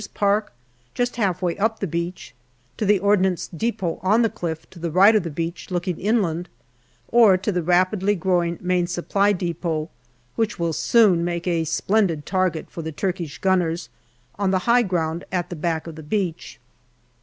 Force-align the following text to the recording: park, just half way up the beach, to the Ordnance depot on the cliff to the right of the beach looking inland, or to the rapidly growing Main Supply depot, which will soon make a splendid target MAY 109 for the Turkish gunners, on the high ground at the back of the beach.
park, 0.15 0.51
just 0.95 1.17
half 1.17 1.43
way 1.43 1.55
up 1.59 1.77
the 1.77 1.85
beach, 1.85 2.33
to 2.75 2.87
the 2.87 2.97
Ordnance 2.97 3.47
depot 3.49 3.99
on 4.01 4.23
the 4.23 4.31
cliff 4.31 4.67
to 4.71 4.79
the 4.79 4.89
right 4.89 5.15
of 5.15 5.21
the 5.21 5.29
beach 5.29 5.69
looking 5.69 5.99
inland, 5.99 6.49
or 7.09 7.37
to 7.37 7.51
the 7.51 7.61
rapidly 7.61 8.15
growing 8.15 8.57
Main 8.61 8.87
Supply 8.87 9.31
depot, 9.31 9.91
which 10.35 10.57
will 10.57 10.73
soon 10.73 11.23
make 11.23 11.45
a 11.45 11.65
splendid 11.65 12.25
target 12.25 12.65
MAY 12.65 12.69
109 12.73 12.73
for 12.73 12.81
the 12.81 12.91
Turkish 12.91 13.37
gunners, 13.41 13.89
on 14.39 14.49
the 14.49 14.59
high 14.65 14.81
ground 14.81 15.23
at 15.31 15.51
the 15.51 15.55
back 15.55 15.85
of 15.85 15.93
the 15.93 16.01
beach. 16.01 16.59